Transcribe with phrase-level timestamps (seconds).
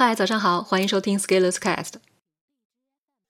[0.00, 1.94] 嗨，早上好，欢迎收听 Scalers Cast。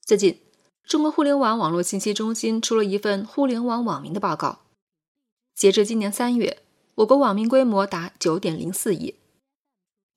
[0.03, 0.42] 最近，
[0.84, 4.58] 中国互联网网络信息中心出了一份互联网网民的报告。
[5.54, 6.58] 截至今年三月，
[6.96, 9.14] 我国网民规模达九点零四亿。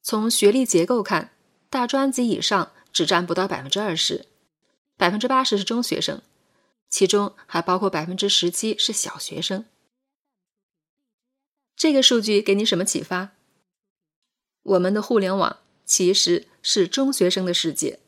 [0.04, 1.32] 从学历结构看，
[1.70, 4.26] 大专及以上只占不到百分之二十，
[4.98, 6.22] 百分之八十是中学生，
[6.90, 9.64] 其中还包括百分之十七是小学生。
[11.78, 13.30] 这个数据给你什么启发？
[14.64, 15.56] 我们的互联网。
[15.92, 18.00] 其实是中学生的世界。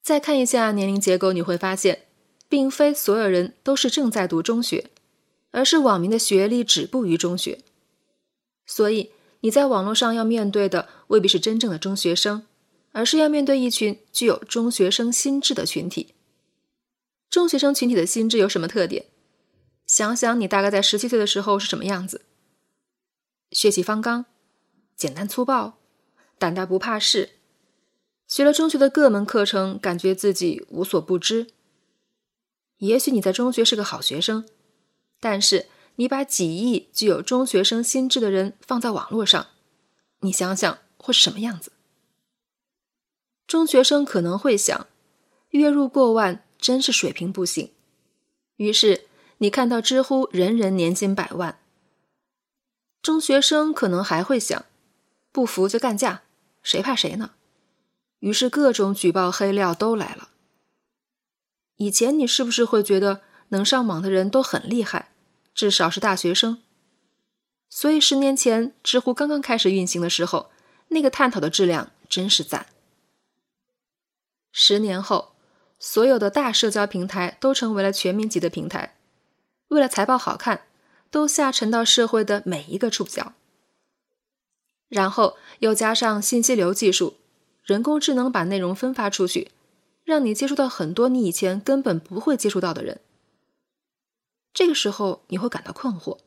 [0.00, 2.06] 再看一下年龄结构，你会发现，
[2.48, 4.88] 并非所有人都是正在读中学，
[5.50, 7.58] 而是网民的学历止步于中学。
[8.64, 12.46] 所以你在网络上要面对的未必是真正的中学生，
[12.92, 16.14] 而是要面对一群具有中学生心智的群体。
[17.28, 19.04] 中学生群体的心智有什么特点？
[19.86, 22.22] 想想你大概在十七岁的时候是什么样子？
[23.52, 24.24] 血气方刚，
[24.96, 25.79] 简单粗暴。
[26.40, 27.32] 胆大不怕事，
[28.26, 31.48] 学了中学的各门课程，感觉自己无所不知。
[32.78, 34.48] 也许你在中学是个好学生，
[35.20, 39.48] 但是你把几亿具有中学生心智的人放在网络上，
[40.20, 41.72] 你想想会是什么样子？
[43.46, 44.86] 中学生可能会想，
[45.50, 47.70] 月入过万真是水平不行。
[48.56, 49.02] 于是
[49.36, 51.60] 你看到知乎人人年薪百万。
[53.02, 54.64] 中学生可能还会想，
[55.30, 56.22] 不服就干架。
[56.62, 57.32] 谁怕谁呢？
[58.20, 60.28] 于是各种举报黑料都来了。
[61.76, 65.12] 以前你是不是会觉得能上网的人都很厉害，
[65.54, 66.58] 至少是大学生？
[67.70, 70.50] 所以十年前知乎刚刚开始运行的时候，
[70.88, 72.66] 那个探讨的质量真是赞。
[74.52, 75.32] 十年后，
[75.78, 78.98] 所有的大社交平台都成为了全民级的平台，
[79.68, 80.66] 为了财报好看，
[81.10, 83.32] 都下沉到社会的每一个触角。
[84.90, 87.14] 然后又加上信息流技术，
[87.62, 89.52] 人工智能把内容分发出去，
[90.04, 93.00] 让你接触到很多你以前根本不会接触到的人。
[94.52, 96.18] 这个时候你会感到困惑：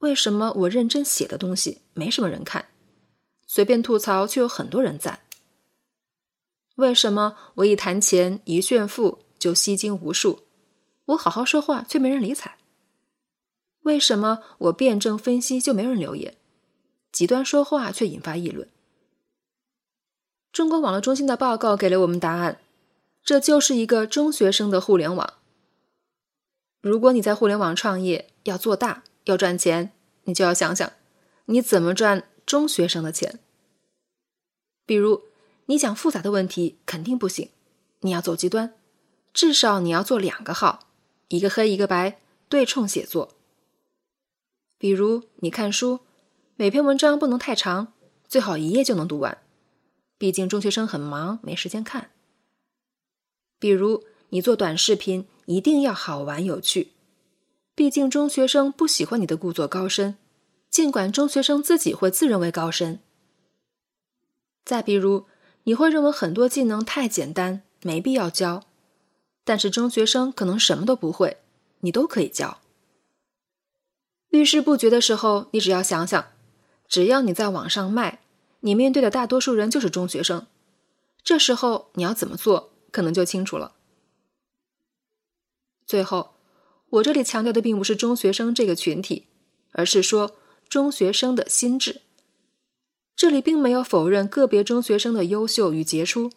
[0.00, 2.66] 为什么我认真写的东西没什么人看，
[3.46, 5.20] 随便吐槽却有很多人赞？
[6.76, 10.40] 为什么我一谈钱一炫富就吸金无数，
[11.06, 12.58] 我好好说话却没人理睬？
[13.80, 16.36] 为什么我辩证分析就没人留言？
[17.12, 18.68] 极端说话却引发议论。
[20.52, 22.60] 中国网络中心的报告给了我们答案，
[23.22, 25.34] 这就是一个中学生的互联网。
[26.80, 29.92] 如果你在互联网创业，要做大，要赚钱，
[30.24, 30.92] 你就要想想，
[31.46, 33.38] 你怎么赚中学生的钱。
[34.86, 35.22] 比如，
[35.66, 37.50] 你讲复杂的问题肯定不行，
[38.00, 38.74] 你要走极端，
[39.32, 40.88] 至少你要做两个号，
[41.28, 43.36] 一个黑一个白，对冲写作。
[44.78, 46.00] 比如，你看书。
[46.60, 47.94] 每篇文章不能太长，
[48.28, 49.38] 最好一页就能读完。
[50.18, 52.10] 毕竟中学生很忙，没时间看。
[53.58, 56.92] 比如你做短视频，一定要好玩有趣。
[57.74, 60.18] 毕竟中学生不喜欢你的故作高深，
[60.68, 63.00] 尽管中学生自己会自认为高深。
[64.66, 65.24] 再比如，
[65.62, 68.64] 你会认为很多技能太简单，没必要教。
[69.44, 71.38] 但是中学生可能什么都不会，
[71.80, 72.60] 你都可以教。
[74.28, 76.26] 遇事不决的时候，你只要想想。
[76.90, 78.18] 只要你在网上卖，
[78.60, 80.48] 你面对的大多数人就是中学生，
[81.22, 83.76] 这时候你要怎么做，可能就清楚了。
[85.86, 86.34] 最后，
[86.90, 89.28] 我这里强调的并不是中学生这个群体，
[89.70, 90.34] 而是说
[90.68, 92.00] 中学生的心智。
[93.14, 96.32] 这里并没有否认个别中学生的优秀与杰出，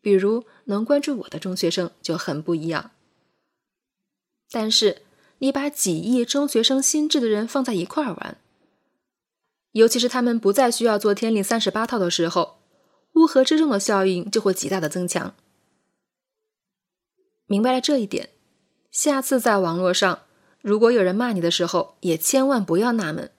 [0.00, 2.92] 比如能关注我的中学生就很不一样。
[4.50, 5.02] 但是，
[5.40, 8.38] 你把几亿中学生心智的人放在一块儿玩。
[9.72, 12.58] 尤其是他们不再需要做天令三十八套的时候，
[13.14, 15.34] 乌合之众的效应就会极大的增强。
[17.46, 18.30] 明白了这一点，
[18.90, 20.22] 下次在网络上，
[20.60, 23.30] 如果有人骂你的时候，也千万不要纳闷，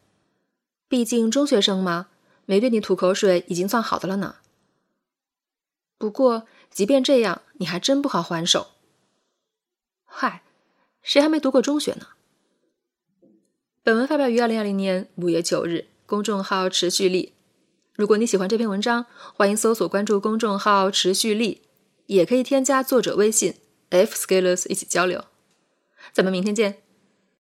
[0.88, 2.10] 毕竟中学生嘛，
[2.46, 4.38] 没对你吐口水已经算好的了呢。
[5.98, 8.72] 不过，即便这样，你还真不好还手。
[10.04, 10.44] 嗨，
[11.02, 12.08] 谁还没读过中学呢？
[13.84, 15.93] 本文发表于二零二零年五月九日。
[16.06, 17.34] 公众号持续力，
[17.96, 21.62] 如果你喜欢这篇文章，欢迎搜索关注公众号持续力，
[22.08, 23.56] 也可以添加作者微信
[23.90, 25.26] f scalers 一起交流。
[26.12, 26.83] 咱们明天见。